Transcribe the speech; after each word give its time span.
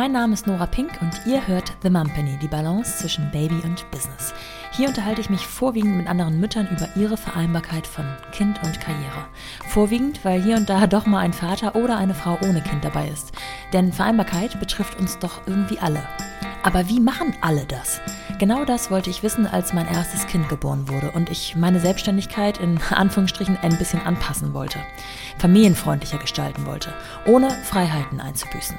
Mein 0.00 0.12
Name 0.12 0.32
ist 0.32 0.46
Nora 0.46 0.64
Pink 0.64 0.92
und 1.02 1.12
ihr 1.26 1.46
hört 1.46 1.74
The 1.82 1.90
Mumpany, 1.90 2.38
die 2.40 2.48
Balance 2.48 2.96
zwischen 2.96 3.30
Baby 3.32 3.60
und 3.64 3.84
Business. 3.90 4.32
Hier 4.72 4.88
unterhalte 4.88 5.20
ich 5.20 5.28
mich 5.28 5.46
vorwiegend 5.46 5.94
mit 5.94 6.08
anderen 6.08 6.40
Müttern 6.40 6.66
über 6.68 6.88
ihre 6.96 7.18
Vereinbarkeit 7.18 7.86
von 7.86 8.06
Kind 8.32 8.58
und 8.62 8.80
Karriere. 8.80 9.26
Vorwiegend, 9.68 10.24
weil 10.24 10.40
hier 10.40 10.56
und 10.56 10.70
da 10.70 10.86
doch 10.86 11.04
mal 11.04 11.18
ein 11.18 11.34
Vater 11.34 11.76
oder 11.76 11.98
eine 11.98 12.14
Frau 12.14 12.38
ohne 12.40 12.62
Kind 12.62 12.82
dabei 12.82 13.08
ist. 13.08 13.32
Denn 13.74 13.92
Vereinbarkeit 13.92 14.58
betrifft 14.58 14.98
uns 14.98 15.18
doch 15.18 15.42
irgendwie 15.46 15.78
alle. 15.80 16.02
Aber 16.62 16.88
wie 16.88 16.98
machen 16.98 17.34
alle 17.42 17.66
das? 17.66 18.00
Genau 18.38 18.64
das 18.64 18.90
wollte 18.90 19.10
ich 19.10 19.22
wissen, 19.22 19.46
als 19.46 19.74
mein 19.74 19.86
erstes 19.86 20.26
Kind 20.26 20.48
geboren 20.48 20.88
wurde 20.88 21.10
und 21.10 21.28
ich 21.28 21.56
meine 21.56 21.78
Selbstständigkeit 21.78 22.56
in 22.56 22.80
Anführungsstrichen 22.88 23.58
ein 23.60 23.76
bisschen 23.76 24.00
anpassen 24.00 24.54
wollte, 24.54 24.78
familienfreundlicher 25.36 26.16
gestalten 26.16 26.64
wollte, 26.64 26.94
ohne 27.26 27.50
Freiheiten 27.50 28.18
einzubüßen. 28.18 28.78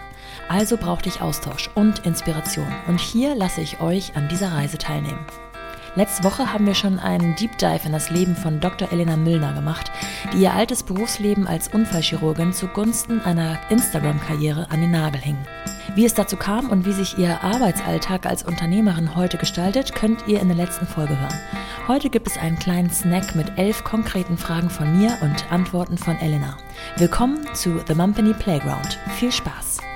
Also 0.49 0.77
brauchte 0.77 1.09
ich 1.09 1.21
Austausch 1.21 1.70
und 1.76 2.05
Inspiration 2.05 2.67
und 2.88 2.99
hier 2.99 3.35
lasse 3.35 3.62
ich 3.62 3.80
euch 3.80 4.16
an 4.16 4.27
dieser 4.30 4.52
Reise 4.54 4.77
teilnehmen. 4.77 5.26
Letzte 5.95 6.23
Woche 6.23 6.54
haben 6.54 6.66
wir 6.66 6.73
schon 6.73 6.99
einen 6.99 7.35
Deep 7.35 7.57
Dive 7.57 7.85
in 7.85 7.91
das 7.91 8.09
Leben 8.09 8.34
von 8.38 8.62
Dr. 8.62 8.94
Elena 8.94 9.17
Müllner 9.17 9.52
gemacht, 9.52 9.91
die 10.31 10.44
ihr 10.44 10.54
altes 10.54 10.84
Berufsleben 10.84 11.48
als 11.48 11.67
Unfallchirurgin 11.67 12.54
zugunsten 12.54 13.20
einer 13.20 13.59
Instagram-Karriere 13.70 14.67
an 14.70 14.80
den 14.80 14.91
Nagel 14.91 15.20
hing. 15.20 15.38
Wie 15.94 16.05
es 16.05 16.13
dazu 16.13 16.38
kam 16.38 16.70
und 16.70 16.85
wie 16.85 16.93
sich 16.93 17.18
ihr 17.18 17.43
Arbeitsalltag 17.43 18.26
als 18.26 18.43
Unternehmerin 18.43 19.16
heute 19.18 19.38
gestaltet, 19.38 19.93
könnt 19.93 20.26
ihr 20.27 20.40
in 20.40 20.48
der 20.48 20.55
letzten 20.55 20.88
Folge 20.88 21.20
hören. 21.20 21.40
Heute 21.90 22.09
gibt 22.09 22.27
es 22.27 22.38
einen 22.38 22.57
kleinen 22.57 22.90
Snack 22.90 23.35
mit 23.35 23.57
elf 23.57 23.84
konkreten 23.84 24.38
Fragen 24.38 24.70
von 24.70 24.98
mir 24.98 25.18
und 25.21 25.52
Antworten 25.52 25.98
von 25.98 26.18
Elena. 26.20 26.55
Willkommen 26.95 27.54
zu 27.54 27.82
The 27.85 27.95
Mumpany 27.95 28.34
Playground. 28.34 28.98
Viel 29.18 29.34
Spaß! 29.34 29.90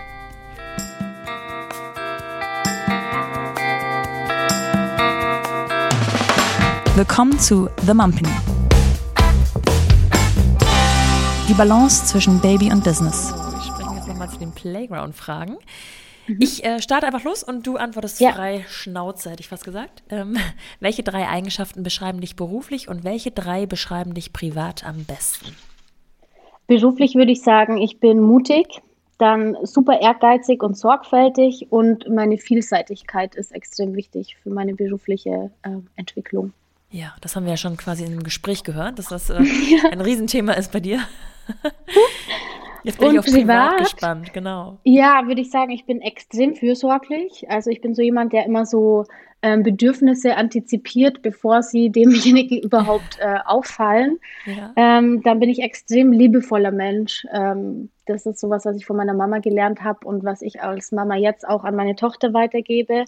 Willkommen 6.95 7.37
zu 7.37 7.67
The 7.85 7.93
Mumpany. 7.93 8.29
Die 11.49 11.53
Balance 11.53 12.05
zwischen 12.05 12.39
Baby 12.39 12.71
und 12.71 12.85
Business. 12.85 13.33
Wir 13.33 13.61
springen 13.63 13.97
jetzt 13.97 14.07
nochmal 14.07 14.29
zu 14.29 14.39
den 14.39 14.53
Playground-Fragen. 14.53 15.57
Mhm. 16.27 16.37
Ich 16.39 16.63
äh, 16.63 16.81
starte 16.81 17.07
einfach 17.07 17.25
los 17.25 17.43
und 17.43 17.67
du 17.67 17.75
antwortest 17.75 18.21
ja. 18.21 18.31
frei 18.31 18.63
Schnauze, 18.69 19.29
hätte 19.29 19.41
ich 19.41 19.49
fast 19.49 19.65
gesagt. 19.65 20.03
Ähm, 20.09 20.37
welche 20.79 21.03
drei 21.03 21.27
Eigenschaften 21.27 21.83
beschreiben 21.83 22.21
dich 22.21 22.37
beruflich 22.37 22.87
und 22.87 23.03
welche 23.03 23.31
drei 23.31 23.65
beschreiben 23.65 24.13
dich 24.13 24.31
privat 24.31 24.85
am 24.85 25.03
besten? 25.03 25.47
Beruflich 26.67 27.15
würde 27.15 27.33
ich 27.33 27.41
sagen, 27.41 27.75
ich 27.75 27.99
bin 27.99 28.21
mutig, 28.21 28.67
dann 29.17 29.57
super 29.63 29.99
ehrgeizig 29.99 30.63
und 30.63 30.77
sorgfältig 30.77 31.67
und 31.71 32.09
meine 32.09 32.37
Vielseitigkeit 32.37 33.35
ist 33.35 33.51
extrem 33.51 33.95
wichtig 33.95 34.37
für 34.41 34.49
meine 34.49 34.75
berufliche 34.75 35.51
äh, 35.63 35.71
Entwicklung. 35.97 36.53
Ja, 36.95 37.13
das 37.19 37.35
haben 37.35 37.43
wir 37.43 37.51
ja 37.51 37.57
schon 37.57 37.75
quasi 37.75 38.05
in 38.05 38.13
einem 38.13 38.23
Gespräch 38.23 38.63
gehört, 38.63 38.99
dass 38.99 39.07
das 39.07 39.29
äh, 39.29 39.33
ja. 39.43 39.89
ein 39.91 39.99
Riesenthema 39.99 40.53
ist 40.53 40.71
bei 40.71 40.79
dir. 40.79 41.01
Jetzt 42.83 42.99
bin 42.99 43.09
und 43.09 43.13
ich 43.15 43.19
auf 43.19 43.25
privat, 43.25 43.71
privat 43.71 43.79
gespannt, 43.79 44.33
genau. 44.33 44.77
Ja, 44.83 45.27
würde 45.27 45.41
ich 45.41 45.51
sagen, 45.51 45.71
ich 45.71 45.85
bin 45.85 45.99
extrem 45.99 46.55
fürsorglich. 46.55 47.47
Also 47.49 47.69
ich 47.69 47.81
bin 47.81 47.95
so 47.95 48.01
jemand, 48.01 48.31
der 48.31 48.45
immer 48.45 48.65
so 48.65 49.03
ähm, 49.41 49.63
Bedürfnisse 49.63 50.37
antizipiert, 50.37 51.21
bevor 51.21 51.63
sie 51.63 51.89
demjenigen 51.91 52.59
überhaupt 52.59 53.19
äh, 53.19 53.39
auffallen. 53.43 54.17
Ja. 54.45 54.71
Ähm, 54.77 55.21
dann 55.21 55.39
bin 55.41 55.49
ich 55.49 55.59
extrem 55.59 56.13
liebevoller 56.13 56.71
Mensch. 56.71 57.25
Ähm, 57.33 57.89
das 58.05 58.25
ist 58.25 58.39
sowas, 58.39 58.63
was 58.63 58.77
ich 58.77 58.85
von 58.85 58.95
meiner 58.95 59.15
Mama 59.15 59.39
gelernt 59.39 59.83
habe 59.83 60.07
und 60.07 60.23
was 60.23 60.41
ich 60.41 60.61
als 60.61 60.93
Mama 60.93 61.17
jetzt 61.17 61.45
auch 61.45 61.65
an 61.65 61.75
meine 61.75 61.97
Tochter 61.97 62.33
weitergebe 62.33 63.03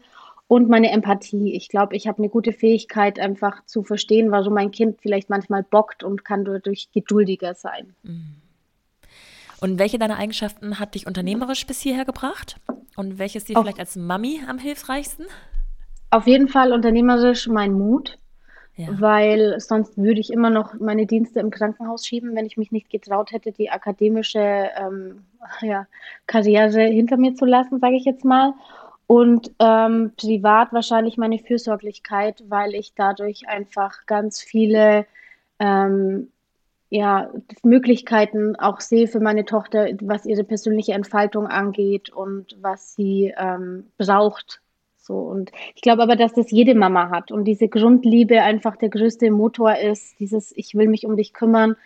und 0.48 0.70
meine 0.70 0.92
Empathie. 0.92 1.54
Ich 1.54 1.70
glaube, 1.70 1.96
ich 1.96 2.08
habe 2.08 2.20
eine 2.20 2.30
gute 2.30 2.54
Fähigkeit, 2.54 3.20
einfach 3.20 3.66
zu 3.66 3.84
verstehen, 3.84 4.32
warum 4.32 4.54
mein 4.54 4.72
Kind 4.72 5.02
vielleicht 5.02 5.30
manchmal 5.30 5.64
bockt 5.64 6.04
und 6.04 6.24
kann 6.24 6.46
dadurch 6.46 6.90
geduldiger 6.94 7.54
sein. 7.54 7.96
Mhm. 8.04 8.36
Und 9.60 9.80
welche 9.80 9.98
deiner 9.98 10.18
Eigenschaften 10.18 10.80
hat 10.80 10.96
dich 10.96 11.08
unternehmerisch 11.08 11.66
bis 11.66 11.82
hierher 11.82 12.06
gebracht? 12.06 12.58
Und 12.96 13.20
welches 13.20 13.46
dir 13.46 13.58
vielleicht 13.60 13.80
als 13.80 13.96
Mami 13.96 14.42
am 14.48 14.60
hilfreichsten? 14.60 15.26
Auf 16.10 16.28
jeden 16.28 16.48
Fall 16.48 16.72
unternehmerisch 16.72 17.48
mein 17.48 17.74
Mut, 17.74 18.18
ja. 18.76 18.88
weil 18.92 19.60
sonst 19.60 19.98
würde 19.98 20.20
ich 20.20 20.32
immer 20.32 20.50
noch 20.50 20.76
meine 20.80 21.06
Dienste 21.06 21.40
im 21.40 21.50
Krankenhaus 21.50 22.06
schieben, 22.06 22.36
wenn 22.36 22.46
ich 22.46 22.56
mich 22.56 22.72
nicht 22.72 22.90
getraut 22.90 23.32
hätte, 23.32 23.52
die 23.52 23.70
akademische 23.70 24.70
ähm, 24.78 25.26
ja, 25.62 25.88
Karriere 26.28 26.84
hinter 26.84 27.18
mir 27.18 27.36
zu 27.36 27.46
lassen, 27.46 27.80
sage 27.80 27.96
ich 27.96 28.06
jetzt 28.06 28.24
mal. 28.24 28.54
Und 29.08 29.52
ähm, 29.60 30.12
privat 30.18 30.74
wahrscheinlich 30.74 31.18
meine 31.18 31.40
Fürsorglichkeit, 31.40 32.44
weil 32.50 32.76
ich 32.76 32.94
dadurch 32.94 33.48
einfach 33.48 34.06
ganz 34.06 34.42
viele 34.42 35.06
ähm, 35.60 36.30
ja, 36.90 37.30
Möglichkeiten 37.64 38.56
auch 38.56 38.80
sehe 38.80 39.08
für 39.08 39.20
meine 39.20 39.46
Tochter, 39.46 39.88
was 40.02 40.26
ihre 40.26 40.44
persönliche 40.44 40.94
Entfaltung 40.94 41.48
angeht 41.48 42.10
und 42.10 42.58
was 42.62 42.96
sie 42.96 43.34
ähm, 43.38 43.88
braucht. 43.98 44.62
So, 44.98 45.16
und 45.16 45.52
ich 45.76 45.82
glaube 45.82 46.04
aber, 46.04 46.16
dass 46.16 46.34
das 46.34 46.52
jede 46.52 46.76
Mama 46.76 47.10
hat 47.10 47.32
und 47.32 47.46
diese 47.46 47.70
Grundliebe 47.70 48.42
einfach 48.42 48.76
der 48.76 48.90
größte 48.90 49.32
Motor 49.32 49.78
ist, 49.78 50.20
dieses 50.20 50.52
Ich 50.56 50.76
will 50.76 50.88
mich 50.88 51.06
um 51.06 51.16
dich 51.16 51.34
kümmern 51.34 51.78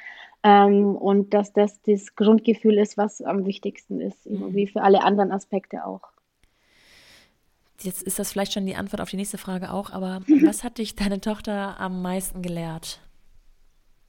ähm, 0.44 0.96
und 0.96 1.34
dass 1.34 1.53
das 1.53 1.82
das 1.84 2.16
Grundgefühl 2.16 2.80
ist, 2.80 2.98
was 2.98 3.22
am 3.22 3.46
wichtigsten 3.46 4.02
ist, 4.02 4.26
irgendwie 4.26 4.68
für 4.68 4.82
alle 4.82 5.03
anderen 5.03 5.32
Aspekte 5.32 5.86
auch. 5.86 6.10
Jetzt 7.84 8.03
ist 8.03 8.19
das 8.19 8.31
vielleicht 8.31 8.53
schon 8.53 8.66
die 8.66 8.75
Antwort 8.75 9.02
auf 9.02 9.09
die 9.09 9.18
nächste 9.18 9.38
Frage 9.38 9.72
auch, 9.72 9.92
aber 9.92 10.22
was 10.46 10.64
hat 10.64 10.78
dich 10.78 10.96
deine 10.96 11.22
Tochter 11.22 11.80
am 11.80 12.02
meisten 12.02 12.42
gelehrt? 12.42 13.00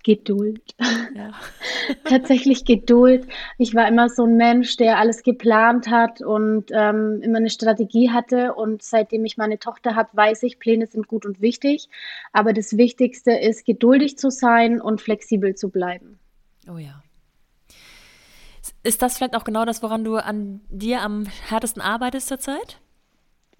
Geduld. 0.04 0.74
Ja. 1.14 1.30
Tatsächlich 2.04 2.64
Geduld. 2.64 3.26
Ich 3.56 3.72
war 3.74 3.86
immer 3.86 4.08
so 4.08 4.24
ein 4.24 4.36
Mensch, 4.36 4.76
der 4.76 4.98
alles 4.98 5.22
geplant 5.22 5.88
hat 5.88 6.20
und 6.20 6.70
ähm, 6.72 7.20
immer 7.22 7.38
eine 7.38 7.50
Strategie 7.50 8.10
hatte. 8.10 8.54
Und 8.54 8.82
seitdem 8.82 9.24
ich 9.24 9.36
meine 9.36 9.60
Tochter 9.60 9.94
habe, 9.94 10.08
weiß 10.12 10.42
ich, 10.42 10.58
Pläne 10.58 10.86
sind 10.86 11.06
gut 11.06 11.24
und 11.24 11.40
wichtig. 11.40 11.88
Aber 12.32 12.52
das 12.52 12.76
Wichtigste 12.76 13.32
ist, 13.32 13.64
geduldig 13.64 14.18
zu 14.18 14.30
sein 14.30 14.80
und 14.80 15.00
flexibel 15.00 15.54
zu 15.54 15.68
bleiben. 15.68 16.18
Oh 16.68 16.78
ja. 16.78 17.02
Ist 18.82 19.02
das 19.02 19.16
vielleicht 19.16 19.36
auch 19.36 19.44
genau 19.44 19.64
das, 19.64 19.82
woran 19.84 20.02
du 20.02 20.16
an 20.16 20.62
dir 20.68 21.02
am 21.02 21.26
härtesten 21.48 21.80
arbeitest 21.80 22.26
zurzeit? 22.26 22.80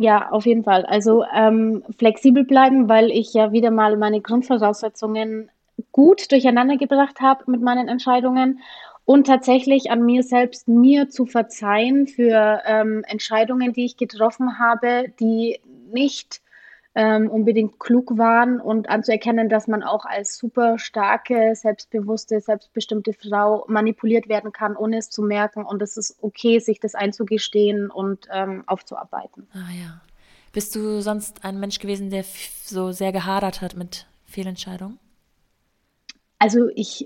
Ja, 0.02 0.30
auf 0.30 0.46
jeden 0.46 0.64
Fall. 0.64 0.84
Also 0.84 1.24
ähm, 1.32 1.84
flexibel 1.96 2.42
bleiben, 2.42 2.88
weil 2.88 3.12
ich 3.12 3.34
ja 3.34 3.52
wieder 3.52 3.70
mal 3.70 3.96
meine 3.96 4.20
Grundvoraussetzungen 4.20 5.48
gut 5.92 6.32
durcheinander 6.32 6.76
gebracht 6.76 7.20
habe 7.20 7.48
mit 7.48 7.62
meinen 7.62 7.86
Entscheidungen 7.86 8.58
und 9.04 9.28
tatsächlich 9.28 9.92
an 9.92 10.04
mir 10.04 10.24
selbst 10.24 10.66
mir 10.66 11.08
zu 11.08 11.24
verzeihen 11.24 12.08
für 12.08 12.62
ähm, 12.66 13.04
Entscheidungen, 13.06 13.74
die 13.74 13.84
ich 13.84 13.96
getroffen 13.96 14.58
habe, 14.58 15.04
die 15.20 15.60
nicht 15.92 16.41
ähm, 16.94 17.30
unbedingt 17.30 17.80
klug 17.80 18.18
waren 18.18 18.60
und 18.60 18.88
anzuerkennen, 18.90 19.48
dass 19.48 19.66
man 19.66 19.82
auch 19.82 20.04
als 20.04 20.36
super 20.36 20.78
starke, 20.78 21.54
selbstbewusste, 21.54 22.40
selbstbestimmte 22.40 23.12
Frau 23.14 23.64
manipuliert 23.68 24.28
werden 24.28 24.52
kann, 24.52 24.76
ohne 24.76 24.98
es 24.98 25.08
zu 25.10 25.22
merken. 25.22 25.64
Und 25.64 25.80
es 25.80 25.96
ist 25.96 26.16
okay, 26.20 26.58
sich 26.58 26.80
das 26.80 26.94
einzugestehen 26.94 27.90
und 27.90 28.28
ähm, 28.32 28.64
aufzuarbeiten. 28.66 29.46
Ah 29.52 29.72
ja. 29.72 30.00
Bist 30.52 30.74
du 30.76 31.00
sonst 31.00 31.44
ein 31.44 31.58
Mensch 31.58 31.78
gewesen, 31.78 32.10
der 32.10 32.24
so 32.24 32.92
sehr 32.92 33.12
gehadert 33.12 33.62
hat 33.62 33.74
mit 33.74 34.06
Fehlentscheidungen? 34.26 34.98
Also 36.42 36.70
ich, 36.74 37.04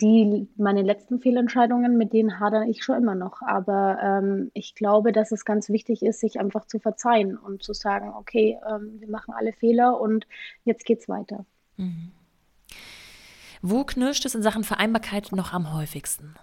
die, 0.00 0.46
meine 0.56 0.82
letzten 0.82 1.18
Fehlentscheidungen, 1.18 1.96
mit 1.96 2.12
denen 2.12 2.38
hadere 2.38 2.68
ich 2.68 2.84
schon 2.84 3.02
immer 3.02 3.16
noch. 3.16 3.42
Aber 3.42 3.98
ähm, 4.00 4.52
ich 4.54 4.76
glaube, 4.76 5.10
dass 5.10 5.32
es 5.32 5.44
ganz 5.44 5.70
wichtig 5.70 6.04
ist, 6.04 6.20
sich 6.20 6.38
einfach 6.38 6.66
zu 6.66 6.78
verzeihen 6.78 7.36
und 7.36 7.64
zu 7.64 7.72
sagen, 7.72 8.12
okay, 8.16 8.60
ähm, 8.64 9.00
wir 9.00 9.10
machen 9.10 9.34
alle 9.36 9.52
Fehler 9.52 10.00
und 10.00 10.28
jetzt 10.62 10.84
geht's 10.84 11.08
weiter. 11.08 11.44
Mhm. 11.78 12.12
Wo 13.60 13.82
knirscht 13.82 14.24
es 14.24 14.36
in 14.36 14.42
Sachen 14.42 14.62
Vereinbarkeit 14.62 15.32
noch 15.32 15.52
am 15.52 15.74
häufigsten? 15.74 16.36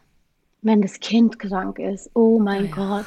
Wenn 0.61 0.81
das 0.81 0.99
Kind 0.99 1.39
krank 1.39 1.79
ist. 1.79 2.11
Oh 2.13 2.39
mein 2.39 2.63
oh 2.63 2.67
ja. 2.67 2.75
Gott 2.75 3.05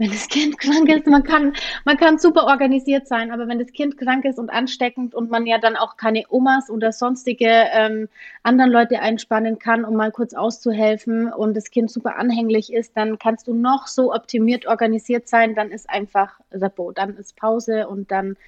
wenn 0.00 0.10
das 0.10 0.28
Kind 0.28 0.58
krank 0.58 0.88
ist, 0.88 1.06
man 1.06 1.22
kann, 1.22 1.52
man 1.84 1.98
kann 1.98 2.18
super 2.18 2.44
organisiert 2.44 3.06
sein, 3.06 3.30
aber 3.30 3.46
wenn 3.48 3.58
das 3.58 3.70
Kind 3.70 3.98
krank 3.98 4.24
ist 4.24 4.38
und 4.38 4.48
ansteckend 4.48 5.14
und 5.14 5.30
man 5.30 5.46
ja 5.46 5.58
dann 5.58 5.76
auch 5.76 5.98
keine 5.98 6.24
Omas 6.30 6.70
oder 6.70 6.90
sonstige 6.90 7.46
ähm, 7.46 8.08
anderen 8.42 8.70
Leute 8.70 9.00
einspannen 9.00 9.58
kann, 9.58 9.84
um 9.84 9.94
mal 9.96 10.10
kurz 10.10 10.32
auszuhelfen 10.32 11.30
und 11.30 11.54
das 11.54 11.70
Kind 11.70 11.90
super 11.90 12.16
anhänglich 12.16 12.72
ist, 12.72 12.96
dann 12.96 13.18
kannst 13.18 13.46
du 13.46 13.52
noch 13.52 13.88
so 13.88 14.14
optimiert 14.14 14.66
organisiert 14.66 15.28
sein, 15.28 15.54
dann 15.54 15.70
ist 15.70 15.90
einfach 15.90 16.40
Repo, 16.50 16.92
dann 16.92 17.18
ist 17.18 17.36
Pause 17.36 17.86
und 17.86 18.10
dann, 18.10 18.38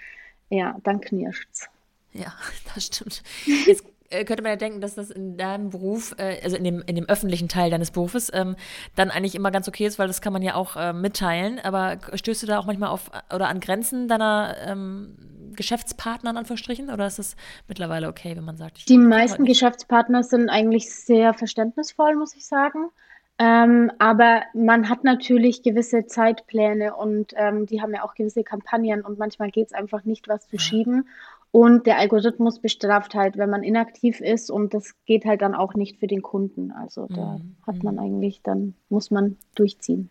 ja, 0.49 0.77
dann 0.85 1.03
knirscht's. 1.03 1.69
Ja, 2.15 2.33
das 2.75 2.87
stimmt. 2.87 3.23
Jetzt 3.67 3.85
könnte 4.25 4.43
man 4.43 4.53
ja 4.53 4.57
denken, 4.57 4.81
dass 4.81 4.95
das 4.95 5.11
in 5.11 5.37
deinem 5.37 5.71
Beruf, 5.71 6.15
äh, 6.19 6.41
also 6.43 6.57
in 6.57 6.65
dem, 6.65 6.83
in 6.87 6.95
dem 6.97 7.09
öffentlichen 7.09 7.49
Teil 7.49 7.71
deines 7.71 7.91
Berufes, 7.91 8.31
ähm, 8.33 8.57
dann 8.95 9.11
eigentlich 9.11 9.35
immer 9.35 9.51
ganz 9.51 9.69
okay 9.69 9.87
ist, 9.87 9.99
weil 9.99 10.07
das 10.07 10.21
kann 10.21 10.33
man 10.33 10.43
ja 10.43 10.55
auch 10.55 10.77
äh, 10.77 10.93
mitteilen. 10.93 11.59
Aber 11.63 11.99
stößt 12.15 12.43
du 12.43 12.47
da 12.47 12.59
auch 12.59 12.67
manchmal 12.67 12.91
auf 12.91 13.11
oder 13.35 13.49
an 13.49 13.61
Grenzen 13.61 14.09
deiner 14.09 14.57
ähm, 14.67 15.17
Geschäftspartner 15.57 16.31
in 16.31 16.37
Anführungsstrichen? 16.37 16.91
Oder 16.91 17.07
ist 17.07 17.19
es 17.19 17.37
mittlerweile 17.69 18.09
okay, 18.09 18.37
wenn 18.37 18.45
man 18.45 18.57
sagt, 18.57 18.89
Die 18.89 18.99
meisten 18.99 19.45
Geschäftspartner 19.45 20.23
sind 20.23 20.49
eigentlich 20.49 20.95
sehr 20.95 21.35
verständnisvoll, 21.35 22.17
muss 22.17 22.35
ich 22.37 22.47
sagen. 22.47 22.91
Ähm, 23.39 23.91
aber 23.99 24.43
man 24.55 24.89
hat 24.89 25.05
natürlich 25.05 25.63
gewisse 25.63 26.07
Zeitpläne 26.07 26.95
und 26.95 27.33
ähm, 27.37 27.67
die 27.67 27.81
haben 27.81 27.95
ja 27.95 28.05
auch 28.05 28.15
gewisse 28.15 28.45
Kampagnen 28.45 29.03
und 29.03 29.19
manchmal 29.19 29.51
geht 29.51 29.69
es 29.69 29.73
einfach 29.73 30.05
nicht, 30.05 30.29
was 30.29 30.47
zu 30.49 30.59
schieben. 30.59 31.09
Und 31.53 31.87
der 31.87 31.99
Algorithmus 31.99 32.61
bestraft 32.61 33.15
halt, 33.15 33.37
wenn 33.37 33.51
man 33.51 33.63
inaktiv 33.63 34.21
ist 34.21 34.51
und 34.51 34.73
das 34.73 34.95
geht 35.05 35.27
halt 35.27 35.43
dann 35.43 35.55
auch 35.55 35.75
nicht 35.75 35.99
für 35.99 36.07
den 36.07 36.23
Kunden. 36.23 36.73
Also 36.73 37.07
da 37.09 37.37
mhm. 37.37 37.57
hat 37.67 37.83
man 37.83 37.99
eigentlich, 37.99 38.41
dann 38.43 38.75
muss 38.89 39.11
man 39.11 39.37
durchziehen. 39.55 40.09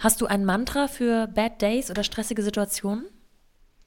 Hast 0.00 0.20
du 0.20 0.26
ein 0.26 0.44
Mantra 0.44 0.88
für 0.88 1.28
Bad 1.28 1.62
Days 1.62 1.92
oder 1.92 2.02
stressige 2.02 2.42
Situationen? 2.42 3.04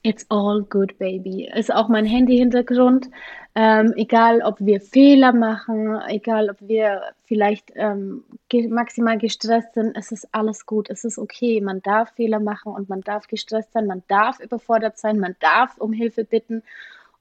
It's 0.01 0.25
all 0.29 0.63
good, 0.69 0.97
baby. 0.97 1.49
Ist 1.53 1.73
auch 1.73 1.89
mein 1.89 2.05
Handy-Hintergrund. 2.05 3.09
Ähm, 3.53 3.93
egal, 3.97 4.41
ob 4.41 4.61
wir 4.61 4.79
Fehler 4.79 5.33
machen, 5.33 5.99
egal, 6.07 6.49
ob 6.49 6.61
wir 6.61 7.01
vielleicht 7.25 7.73
ähm, 7.75 8.23
maximal 8.69 9.17
gestresst 9.17 9.73
sind, 9.73 9.95
es 9.95 10.11
ist 10.11 10.27
alles 10.31 10.65
gut. 10.65 10.89
Es 10.89 11.03
ist 11.03 11.17
okay. 11.17 11.61
Man 11.61 11.81
darf 11.81 12.11
Fehler 12.15 12.39
machen 12.39 12.73
und 12.73 12.89
man 12.89 13.01
darf 13.01 13.27
gestresst 13.27 13.73
sein, 13.73 13.87
man 13.87 14.03
darf 14.07 14.39
überfordert 14.39 14.97
sein, 14.97 15.19
man 15.19 15.35
darf 15.39 15.77
um 15.77 15.93
Hilfe 15.93 16.23
bitten. 16.23 16.63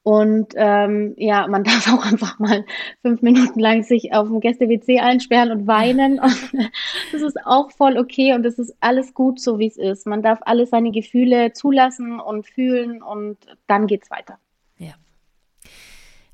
Und 0.02 0.54
ähm, 0.56 1.12
ja, 1.18 1.46
man 1.48 1.64
darf 1.64 1.92
auch 1.92 2.06
einfach 2.06 2.38
mal 2.38 2.64
fünf 3.02 3.20
Minuten 3.20 3.60
lang 3.60 3.82
sich 3.82 4.14
auf 4.14 4.28
dem 4.28 4.40
Gäste-WC 4.40 5.00
einsperren 5.00 5.50
und 5.50 5.66
weinen. 5.66 6.18
Und 6.20 6.52
das 7.12 7.20
ist 7.20 7.36
auch 7.44 7.70
voll 7.72 7.98
okay 7.98 8.32
und 8.34 8.42
das 8.42 8.58
ist 8.58 8.74
alles 8.80 9.12
gut, 9.12 9.40
so 9.40 9.58
wie 9.58 9.66
es 9.66 9.76
ist. 9.76 10.06
Man 10.06 10.22
darf 10.22 10.38
alle 10.42 10.66
seine 10.66 10.92
Gefühle 10.92 11.52
zulassen 11.52 12.20
und 12.20 12.46
fühlen 12.46 13.02
und 13.02 13.36
dann 13.66 13.86
geht's 13.86 14.10
weiter. 14.10 14.38
Ja. 14.78 14.94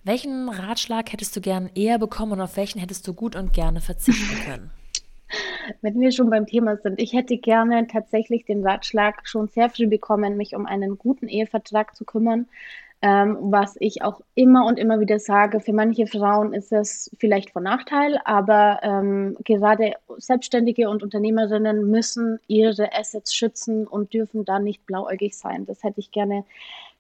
Welchen 0.05 0.49
Ratschlag 0.49 1.13
hättest 1.13 1.35
du 1.35 1.41
gern 1.41 1.71
eher 1.75 1.99
bekommen 1.99 2.33
und 2.33 2.41
auf 2.41 2.57
welchen 2.57 2.79
hättest 2.79 3.09
du 3.09 3.15
gut 3.15 3.35
und 3.35 3.53
gerne 3.53 3.81
verzichten 3.81 4.37
können? 4.45 4.71
Wenn 5.81 6.01
wir 6.01 6.13
schon 6.13 6.31
beim 6.31 6.47
Thema 6.47 6.77
sind, 6.77 7.01
ich 7.01 7.13
hätte 7.13 7.37
gerne 7.37 7.87
tatsächlich 7.87 8.45
den 8.45 8.67
Ratschlag 8.67 9.27
schon 9.27 9.49
sehr 9.49 9.71
früh 9.71 9.87
bekommen, 9.87 10.37
mich 10.37 10.55
um 10.55 10.67
einen 10.67 10.99
guten 10.99 11.29
Ehevertrag 11.29 11.97
zu 11.97 12.05
kümmern, 12.05 12.47
ähm, 13.03 13.37
was 13.41 13.77
ich 13.81 14.03
auch 14.03 14.23
immer 14.35 14.65
und 14.65 14.79
immer 14.79 14.99
wieder 14.99 15.19
sage, 15.19 15.61
für 15.61 15.75
manche 15.75 16.07
Frauen 16.07 16.55
ist 16.55 16.73
es 16.73 17.11
vielleicht 17.19 17.51
von 17.51 17.63
Nachteil, 17.63 18.19
aber 18.25 18.81
ähm, 18.83 19.37
gerade 19.45 19.93
Selbstständige 20.17 20.89
und 20.89 21.03
Unternehmerinnen 21.03 21.91
müssen 21.91 22.41
ihre 22.47 22.95
Assets 22.95 23.35
schützen 23.35 23.87
und 23.87 24.15
dürfen 24.15 24.47
da 24.47 24.59
nicht 24.59 24.87
blauäugig 24.87 25.37
sein. 25.37 25.67
Das 25.67 25.83
hätte 25.83 26.01
ich 26.01 26.13
gerne 26.13 26.45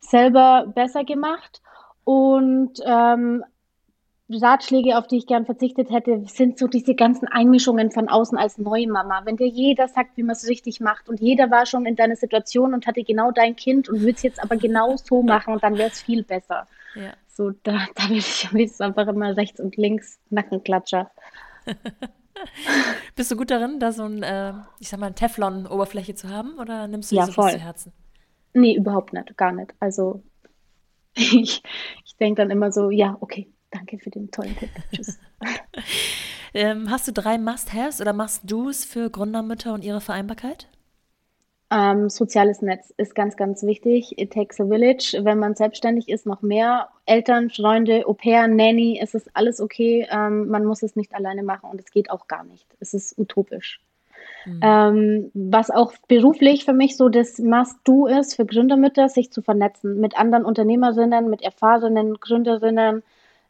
selber 0.00 0.70
besser 0.74 1.04
gemacht. 1.04 1.62
Und 2.04 2.82
ähm, 2.84 3.42
Ratschläge, 4.42 4.98
auf 4.98 5.06
die 5.06 5.18
ich 5.18 5.26
gern 5.26 5.46
verzichtet 5.46 5.90
hätte, 5.90 6.24
sind 6.26 6.58
so 6.58 6.66
diese 6.66 6.94
ganzen 6.94 7.28
Einmischungen 7.28 7.90
von 7.90 8.08
außen 8.08 8.38
als 8.38 8.58
Neumama. 8.58 9.22
Wenn 9.24 9.36
dir 9.36 9.46
jeder 9.46 9.88
sagt, 9.88 10.16
wie 10.16 10.22
man 10.22 10.34
es 10.34 10.48
richtig 10.48 10.80
macht 10.80 11.08
und 11.08 11.20
jeder 11.20 11.50
war 11.50 11.66
schon 11.66 11.86
in 11.86 11.96
deiner 11.96 12.16
Situation 12.16 12.74
und 12.74 12.86
hatte 12.86 13.02
genau 13.02 13.30
dein 13.30 13.56
Kind 13.56 13.88
und 13.88 14.00
würde 14.00 14.12
es 14.12 14.22
jetzt 14.22 14.42
aber 14.42 14.56
genau 14.56 14.96
so 14.96 15.22
machen, 15.22 15.58
dann 15.60 15.76
wäre 15.76 15.90
es 15.90 16.00
viel 16.00 16.22
besser. 16.22 16.66
Ja. 16.94 17.12
So, 17.28 17.50
da, 17.62 17.86
da 17.94 18.08
will 18.08 18.18
ich 18.18 18.48
am 18.50 18.56
liebsten 18.56 18.84
einfach 18.84 19.08
immer 19.08 19.36
rechts 19.36 19.60
und 19.60 19.76
links 19.76 20.18
Nackenklatscher. 20.30 21.10
Bist 23.16 23.30
du 23.30 23.36
gut 23.36 23.50
darin, 23.50 23.80
da 23.80 23.92
so 23.92 24.04
ein, 24.04 24.22
äh, 24.22 24.52
ich 24.78 24.88
sag 24.88 25.00
mal, 25.00 25.12
Teflon-Oberfläche 25.12 26.14
zu 26.14 26.28
haben 26.28 26.58
oder 26.58 26.88
nimmst 26.88 27.10
du 27.10 27.16
ja, 27.16 27.26
das 27.26 27.34
so 27.34 27.42
zu 27.42 27.58
Herzen? 27.58 27.92
Nee, 28.52 28.76
überhaupt 28.76 29.12
nicht, 29.12 29.36
gar 29.36 29.52
nicht. 29.52 29.74
Also 29.80 30.22
ich, 31.14 31.62
ich 32.04 32.16
denke 32.16 32.42
dann 32.42 32.50
immer 32.50 32.72
so, 32.72 32.90
ja, 32.90 33.16
okay, 33.20 33.48
Danke 33.74 33.98
für 33.98 34.10
den 34.10 34.30
tollen 34.30 34.56
Tipp. 34.56 34.70
Tschüss. 34.92 35.18
ähm, 36.54 36.90
hast 36.90 37.08
du 37.08 37.12
drei 37.12 37.38
Must-Haves 37.38 38.00
oder 38.00 38.12
Must-Dos 38.12 38.84
für 38.84 39.10
Gründermütter 39.10 39.74
und 39.74 39.82
ihre 39.82 40.00
Vereinbarkeit? 40.00 40.68
Ähm, 41.72 42.08
soziales 42.08 42.62
Netz 42.62 42.94
ist 42.98 43.16
ganz, 43.16 43.36
ganz 43.36 43.64
wichtig. 43.64 44.16
It 44.16 44.32
takes 44.32 44.60
a 44.60 44.66
village. 44.66 45.18
Wenn 45.24 45.40
man 45.40 45.56
selbstständig 45.56 46.08
ist, 46.08 46.24
noch 46.24 46.40
mehr. 46.40 46.88
Eltern, 47.04 47.50
Freunde, 47.50 48.06
Au 48.06 48.12
pair, 48.12 48.46
Nanny, 48.46 49.00
es 49.02 49.14
ist 49.14 49.28
alles 49.34 49.60
okay. 49.60 50.06
Ähm, 50.08 50.46
man 50.48 50.64
muss 50.64 50.84
es 50.84 50.94
nicht 50.94 51.12
alleine 51.12 51.42
machen 51.42 51.68
und 51.68 51.80
es 51.80 51.90
geht 51.90 52.10
auch 52.10 52.28
gar 52.28 52.44
nicht. 52.44 52.66
Es 52.78 52.94
ist 52.94 53.18
utopisch. 53.18 53.80
Mhm. 54.46 54.60
Ähm, 54.62 55.30
was 55.34 55.72
auch 55.72 55.94
beruflich 56.06 56.64
für 56.64 56.74
mich 56.74 56.96
so 56.96 57.08
das 57.08 57.40
Must-Do 57.40 58.06
ist 58.06 58.36
für 58.36 58.46
Gründermütter, 58.46 59.08
sich 59.08 59.32
zu 59.32 59.42
vernetzen 59.42 59.98
mit 59.98 60.16
anderen 60.16 60.44
Unternehmerinnen, 60.44 61.28
mit 61.28 61.42
erfahrenen 61.42 62.14
Gründerinnen, 62.20 63.02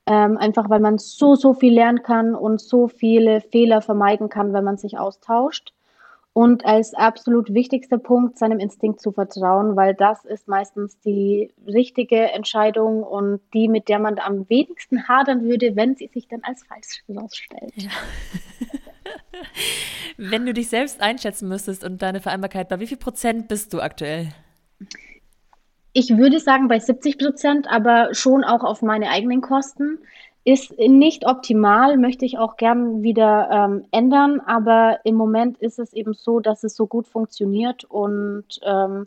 ähm, 0.06 0.36
einfach 0.36 0.68
weil 0.68 0.80
man 0.80 0.98
so, 0.98 1.34
so 1.34 1.54
viel 1.54 1.72
lernen 1.72 2.02
kann 2.02 2.34
und 2.34 2.60
so 2.60 2.88
viele 2.88 3.40
Fehler 3.40 3.80
vermeiden 3.80 4.28
kann, 4.28 4.52
wenn 4.52 4.64
man 4.64 4.76
sich 4.76 4.98
austauscht. 4.98 5.72
Und 6.34 6.64
als 6.64 6.94
absolut 6.94 7.54
wichtigster 7.54 7.96
Punkt 7.96 8.38
seinem 8.38 8.58
Instinkt 8.58 9.00
zu 9.00 9.12
vertrauen, 9.12 9.76
weil 9.76 9.94
das 9.94 10.24
ist 10.24 10.48
meistens 10.48 10.98
die 10.98 11.52
richtige 11.64 12.32
Entscheidung 12.32 13.04
und 13.04 13.40
die, 13.54 13.68
mit 13.68 13.88
der 13.88 14.00
man 14.00 14.18
am 14.18 14.48
wenigsten 14.48 15.06
hadern 15.06 15.44
würde, 15.44 15.76
wenn 15.76 15.94
sie 15.94 16.08
sich 16.08 16.26
dann 16.26 16.40
als 16.42 16.64
falsch 16.64 17.04
herausstellt. 17.06 17.72
Ja. 17.76 17.90
wenn 20.16 20.44
du 20.44 20.52
dich 20.52 20.68
selbst 20.68 21.00
einschätzen 21.00 21.48
müsstest 21.48 21.84
und 21.84 22.02
deine 22.02 22.20
Vereinbarkeit, 22.20 22.68
bei 22.68 22.80
wie 22.80 22.88
viel 22.88 22.96
Prozent 22.96 23.46
bist 23.46 23.72
du 23.72 23.80
aktuell? 23.80 24.30
Ich 25.96 26.18
würde 26.18 26.40
sagen 26.40 26.66
bei 26.66 26.80
70 26.80 27.18
Prozent, 27.18 27.70
aber 27.70 28.14
schon 28.14 28.42
auch 28.42 28.64
auf 28.64 28.82
meine 28.82 29.10
eigenen 29.10 29.40
Kosten. 29.40 30.00
Ist 30.44 30.76
nicht 30.76 31.24
optimal, 31.24 31.96
möchte 31.96 32.26
ich 32.26 32.36
auch 32.36 32.56
gern 32.56 33.02
wieder 33.02 33.48
ähm, 33.50 33.86
ändern, 33.92 34.40
aber 34.40 34.98
im 35.04 35.14
Moment 35.14 35.56
ist 35.58 35.78
es 35.78 35.92
eben 35.92 36.12
so, 36.12 36.40
dass 36.40 36.64
es 36.64 36.74
so 36.74 36.86
gut 36.86 37.06
funktioniert 37.06 37.84
und 37.84 38.60
ähm, 38.62 39.06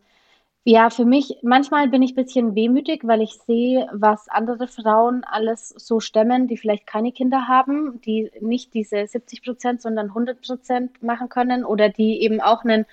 ja, 0.64 0.90
für 0.90 1.06
mich, 1.06 1.38
manchmal 1.44 1.90
bin 1.90 2.02
ich 2.02 2.12
ein 2.12 2.24
bisschen 2.24 2.56
wehmütig, 2.56 3.02
weil 3.06 3.22
ich 3.22 3.34
sehe, 3.34 3.88
was 3.94 4.28
andere 4.30 4.68
Frauen 4.68 5.24
alles 5.24 5.70
so 5.70 6.00
stemmen, 6.00 6.48
die 6.48 6.58
vielleicht 6.58 6.88
keine 6.88 7.12
Kinder 7.12 7.48
haben, 7.48 8.02
die 8.02 8.32
nicht 8.42 8.74
diese 8.74 9.06
70 9.08 9.44
Prozent, 9.44 9.82
sondern 9.82 10.08
100 10.08 10.42
Prozent 10.42 11.04
machen 11.04 11.30
können 11.30 11.64
oder 11.64 11.90
die 11.90 12.22
eben 12.22 12.42
auch 12.42 12.64
einen 12.64 12.86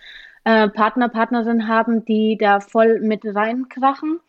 äh, 0.44 0.68
Partner, 0.68 1.08
Partnerin 1.08 1.68
haben, 1.68 2.04
die 2.04 2.36
da 2.38 2.60
voll 2.60 3.00
mit 3.00 3.22
reinkrachen. 3.24 4.20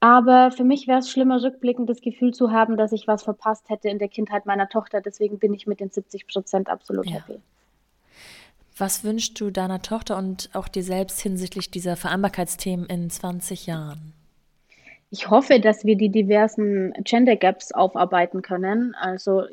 Aber 0.00 0.50
für 0.50 0.64
mich 0.64 0.86
wäre 0.86 0.98
es 0.98 1.10
schlimmer, 1.10 1.42
rückblickend 1.42 1.88
das 1.88 2.02
Gefühl 2.02 2.34
zu 2.34 2.52
haben, 2.52 2.76
dass 2.76 2.92
ich 2.92 3.08
was 3.08 3.22
verpasst 3.22 3.70
hätte 3.70 3.88
in 3.88 3.98
der 3.98 4.08
Kindheit 4.08 4.44
meiner 4.44 4.68
Tochter. 4.68 5.00
Deswegen 5.00 5.38
bin 5.38 5.54
ich 5.54 5.66
mit 5.66 5.80
den 5.80 5.90
70 5.90 6.26
Prozent 6.26 6.68
absolut 6.68 7.06
ja. 7.06 7.16
happy. 7.16 7.40
Was 8.76 9.04
wünschst 9.04 9.40
du 9.40 9.50
deiner 9.50 9.80
Tochter 9.80 10.18
und 10.18 10.50
auch 10.52 10.68
dir 10.68 10.82
selbst 10.82 11.20
hinsichtlich 11.20 11.70
dieser 11.70 11.96
Vereinbarkeitsthemen 11.96 12.86
in 12.86 13.08
20 13.08 13.66
Jahren? 13.66 14.12
Ich 15.10 15.30
hoffe, 15.30 15.60
dass 15.60 15.84
wir 15.84 15.96
die 15.96 16.10
diversen 16.10 16.92
Gender 17.04 17.36
Gaps 17.36 17.72
aufarbeiten 17.72 18.42
können. 18.42 18.96
Also 19.00 19.44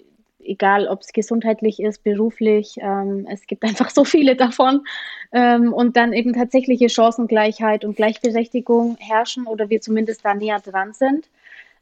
egal 0.45 0.87
ob 0.87 1.01
es 1.01 1.13
gesundheitlich 1.13 1.79
ist, 1.79 2.03
beruflich, 2.03 2.75
ähm, 2.77 3.27
es 3.29 3.47
gibt 3.47 3.63
einfach 3.65 3.89
so 3.89 4.03
viele 4.03 4.35
davon. 4.35 4.85
Ähm, 5.31 5.73
und 5.73 5.97
dann 5.97 6.13
eben 6.13 6.33
tatsächliche 6.33 6.89
Chancengleichheit 6.89 7.85
und 7.85 7.95
Gleichberechtigung 7.95 8.97
herrschen 8.99 9.47
oder 9.47 9.69
wir 9.69 9.81
zumindest 9.81 10.25
da 10.25 10.33
näher 10.33 10.59
dran 10.59 10.93
sind. 10.93 11.29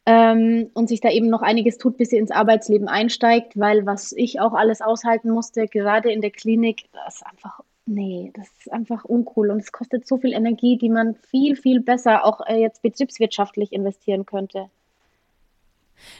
Ähm, 0.05 0.71
und 0.73 0.87
sich 0.87 1.01
da 1.01 1.09
eben 1.11 1.29
noch 1.29 1.41
einiges 1.41 1.77
tut, 1.77 1.97
bis 1.97 2.09
sie 2.09 2.17
ins 2.17 2.31
Arbeitsleben 2.31 2.87
einsteigt, 2.87 3.59
weil 3.59 3.85
was 3.85 4.11
ich 4.13 4.39
auch 4.39 4.53
alles 4.53 4.81
aushalten 4.81 5.29
musste, 5.29 5.67
gerade 5.67 6.11
in 6.11 6.21
der 6.21 6.31
Klinik, 6.31 6.85
das 6.93 7.17
ist 7.17 7.25
einfach, 7.27 7.59
nee, 7.85 8.31
das 8.33 8.47
ist 8.57 8.71
einfach 8.71 9.05
uncool 9.05 9.51
und 9.51 9.59
es 9.59 9.71
kostet 9.71 10.07
so 10.07 10.17
viel 10.17 10.33
Energie, 10.33 10.77
die 10.77 10.89
man 10.89 11.15
viel, 11.29 11.55
viel 11.55 11.81
besser 11.81 12.25
auch 12.25 12.41
äh, 12.47 12.59
jetzt 12.59 12.81
betriebswirtschaftlich 12.81 13.71
investieren 13.73 14.25
könnte. 14.25 14.69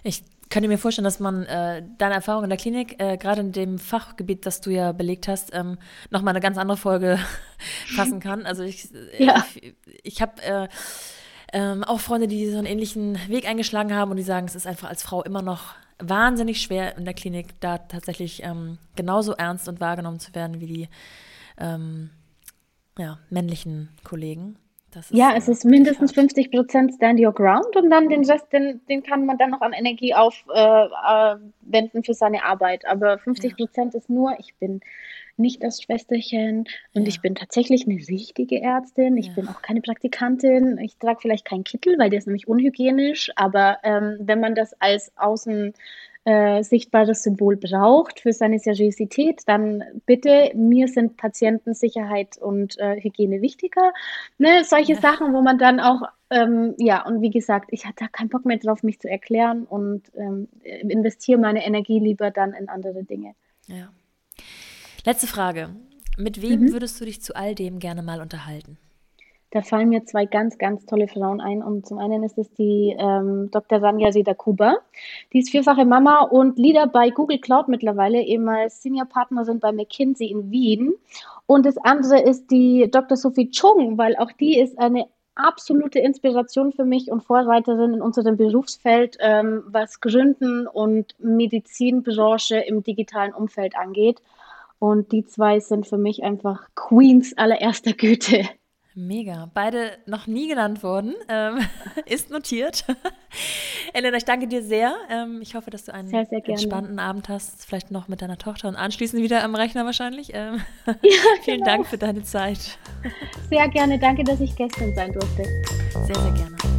Ich 0.04 0.24
könnte 0.50 0.68
mir 0.68 0.78
vorstellen, 0.78 1.06
dass 1.06 1.20
man 1.20 1.44
äh, 1.46 1.84
deine 1.98 2.16
Erfahrung 2.16 2.44
in 2.44 2.50
der 2.50 2.58
Klinik, 2.58 3.00
äh, 3.00 3.18
gerade 3.18 3.42
in 3.42 3.52
dem 3.52 3.78
Fachgebiet, 3.78 4.46
das 4.46 4.62
du 4.62 4.72
ja 4.72 4.92
belegt 4.92 5.28
hast, 5.28 5.54
ähm, 5.54 5.78
nochmal 6.10 6.34
eine 6.34 6.42
ganz 6.42 6.58
andere 6.58 6.78
Folge 6.78 7.20
fassen 7.96 8.20
kann. 8.20 8.46
Also 8.46 8.64
ich, 8.64 8.94
äh, 8.94 9.24
ja. 9.24 9.46
ich, 9.56 9.76
ich 10.04 10.22
habe 10.22 10.42
äh, 10.42 10.68
ähm, 11.54 11.84
auch 11.84 12.00
Freunde, 12.00 12.28
die 12.28 12.50
so 12.50 12.58
einen 12.58 12.68
ähnlichen 12.68 13.20
Weg 13.28 13.48
eingeschlagen 13.48 13.94
haben 13.94 14.12
und 14.12 14.18
die 14.18 14.24
sagen, 14.24 14.48
es 14.48 14.56
ist 14.56 14.68
einfach 14.68 14.90
als 14.90 15.04
Frau 15.04 15.24
immer 15.24 15.42
noch 15.42 15.76
wahnsinnig 16.00 16.62
schwer 16.62 16.98
in 16.98 17.06
der 17.06 17.14
Klinik, 17.14 17.60
da 17.60 17.78
tatsächlich 17.78 18.44
ähm, 18.44 18.78
genauso 18.96 19.34
ernst 19.34 19.68
und 19.68 19.80
wahrgenommen 19.80 20.20
zu 20.20 20.34
werden 20.34 20.62
wie 20.62 20.68
die 20.68 20.90
ähm, 21.58 22.10
ja, 22.98 23.20
männlichen 23.30 23.90
Kollegen. 24.04 24.58
Ja, 25.12 25.34
es 25.36 25.48
ist 25.48 25.66
mindestens 25.66 26.14
50 26.14 26.52
Prozent 26.52 26.94
Stand 26.94 27.20
Your 27.20 27.34
Ground 27.34 27.76
und 27.76 27.90
dann 27.90 28.10
den 28.10 28.26
Rest, 28.26 28.52
den, 28.52 28.82
den 28.88 29.04
kann 29.04 29.26
man 29.26 29.38
dann 29.38 29.52
noch 29.52 29.62
an 29.62 29.74
Energie 29.74 30.14
aufwenden 30.14 31.54
äh, 31.72 32.04
für 32.04 32.14
seine 32.14 32.44
Arbeit. 32.44 32.86
Aber 32.86 33.18
50 33.18 33.56
Prozent 33.56 33.94
ja. 33.94 34.00
ist 34.00 34.10
nur, 34.10 34.36
ich 34.40 34.56
bin 34.56 34.82
nicht 35.38 35.64
das 35.64 35.82
Schwesterchen 35.82 36.66
und 36.94 37.04
ja. 37.04 37.08
ich 37.08 37.22
bin 37.22 37.34
tatsächlich 37.36 37.88
eine 37.88 37.96
richtige 37.96 38.62
Ärztin. 38.62 39.18
Ich 39.18 39.28
ja. 39.28 39.34
bin 39.34 39.48
auch 39.48 39.62
keine 39.62 39.82
Praktikantin. 39.82 40.78
Ich 40.78 40.98
trage 40.98 41.20
vielleicht 41.22 41.46
keinen 41.46 41.64
Kittel, 41.64 41.98
weil 41.98 42.10
der 42.10 42.20
ist 42.20 42.28
nämlich 42.28 42.48
unhygienisch. 42.48 43.32
Aber 43.36 43.78
ähm, 43.84 44.18
wenn 44.20 44.40
man 44.40 44.54
das 44.54 44.74
als 44.82 45.12
außen 45.16 45.74
äh, 46.26 46.64
sichtbares 46.64 47.24
Symbol 47.24 47.58
braucht 47.58 48.20
für 48.20 48.34
seine 48.34 48.60
Seriosität, 48.60 49.42
dann 49.46 49.84
bitte, 50.06 50.52
mir 50.54 50.88
sind 50.88 51.18
Patientensicherheit 51.18 52.38
und 52.38 52.78
äh, 52.78 53.02
Hygiene 53.02 53.42
wichtiger. 53.42 53.94
Ne, 54.38 54.64
solche 54.64 54.94
ja. 54.94 55.02
Sachen, 55.02 55.34
wo 55.34 55.42
man 55.42 55.58
dann 55.58 55.80
auch, 55.80 56.02
ähm, 56.30 56.76
ja, 56.78 57.06
und 57.06 57.22
wie 57.22 57.30
gesagt, 57.30 57.70
ich 57.72 57.86
hatte 57.86 58.04
da 58.04 58.08
keinen 58.08 58.30
Bock 58.30 58.46
mehr 58.46 58.58
drauf, 58.58 58.84
mich 58.84 59.00
zu 59.00 59.10
erklären 59.10 59.64
und 59.64 60.12
ähm, 60.16 60.48
investiere 60.64 61.40
meine 61.40 61.66
Energie 61.66 62.00
lieber 62.00 62.32
dann 62.32 62.54
in 62.54 62.70
andere 62.70 63.04
Dinge. 63.04 63.34
Ja. 63.68 63.90
Letzte 65.06 65.28
Frage. 65.28 65.70
Mit 66.18 66.42
wem 66.42 66.62
mhm. 66.62 66.72
würdest 66.74 67.00
du 67.00 67.06
dich 67.06 67.22
zu 67.22 67.36
all 67.36 67.56
dem 67.56 67.80
gerne 67.80 68.04
mal 68.04 68.20
unterhalten? 68.20 68.78
Da 69.52 69.62
fallen 69.64 69.90
mir 69.90 70.06
zwei 70.06 70.26
ganz, 70.26 70.58
ganz 70.58 70.86
tolle 70.86 71.08
Frauen 71.08 71.42
ein. 71.42 71.64
Und 71.64 71.88
zum 71.88 71.98
einen 71.98 72.24
ist 72.24 72.38
es 72.38 72.52
die 72.54 72.96
ähm, 72.98 73.50
Dr. 73.52 73.80
Sanja 73.80 74.12
Seda-Kuba. 74.12 74.78
Die 75.34 75.40
ist 75.40 75.50
vierfache 75.50 75.86
Mama 75.86 76.22
und 76.22 76.60
Leader 76.60 76.86
bei 76.88 77.10
Google 77.10 77.40
Cloud 77.40 77.68
mittlerweile, 77.68 78.22
ehemals 78.22 78.84
Senior-Partnerin 78.84 79.60
bei 79.60 79.72
McKinsey 79.72 80.28
in 80.28 80.52
Wien. 80.52 80.94
Und 81.48 81.66
das 81.66 81.78
andere 81.78 82.22
ist 82.22 82.52
die 82.52 82.90
Dr. 82.92 83.18
Sophie 83.18 83.50
Chung, 83.50 83.98
weil 83.98 84.16
auch 84.18 84.32
die 84.32 84.60
ist 84.60 84.78
eine 84.78 85.08
absolute 85.34 86.00
Inspiration 86.00 86.72
für 86.72 86.86
mich 86.86 87.12
und 87.12 87.24
Vorreiterin 87.24 87.96
in 87.96 88.02
unserem 88.02 88.38
Berufsfeld, 88.38 89.18
ähm, 89.20 89.64
was 89.66 90.00
Gründen 90.02 90.68
und 90.68 91.16
Medizinbranche 91.20 92.58
im 92.58 92.84
digitalen 92.84 93.34
Umfeld 93.34 93.76
angeht. 93.76 94.22
Und 94.80 95.12
die 95.12 95.26
zwei 95.26 95.60
sind 95.60 95.88
für 95.88 95.98
mich 95.98 96.24
einfach 96.24 96.68
Queens 96.76 97.38
allererster 97.38 97.94
Güte. 97.94 98.48
Mega. 98.96 99.50
Beide 99.54 99.92
noch 100.08 100.28
nie 100.28 100.48
genannt 100.48 100.84
worden. 100.84 101.16
Ähm, 101.28 101.60
ist 102.06 102.32
notiert. 102.32 102.86
Elena, 103.94 104.18
ich 104.18 104.26
danke 104.26 104.48
dir 104.48 104.64
sehr. 104.64 104.96
Ähm, 105.10 105.40
ich 105.42 105.56
hoffe, 105.56 105.70
dass 105.70 105.86
du 105.86 105.94
einen 105.94 106.10
sehr, 106.10 106.26
sehr 106.26 106.48
entspannten 106.48 107.00
Abend 107.00 107.30
hast. 107.30 107.66
Vielleicht 107.66 107.92
noch 107.92 108.08
mit 108.08 108.22
deiner 108.22 108.38
Tochter 108.38 108.68
und 108.68 108.76
anschließend 108.76 109.22
wieder 109.22 109.44
am 109.44 109.56
Rechner 109.56 109.86
wahrscheinlich. 109.86 110.32
Ähm, 110.34 110.62
ja, 110.88 110.94
vielen 111.44 111.60
genau. 111.60 111.66
Dank 111.66 111.88
für 111.88 111.98
deine 111.98 112.24
Zeit. 112.24 112.78
Sehr 113.50 113.68
gerne. 113.70 114.00
Danke, 114.00 114.24
dass 114.24 114.40
ich 114.42 114.56
gestern 114.56 114.94
sein 114.96 115.14
durfte. 115.14 115.44
Sehr, 116.06 116.16
sehr 116.16 116.32
gerne. 116.32 116.79